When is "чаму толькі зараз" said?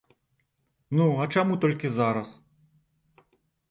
1.37-2.29